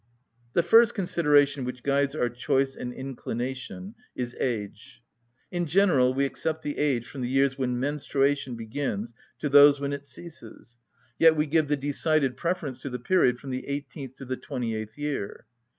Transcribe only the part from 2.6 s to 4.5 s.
and inclination is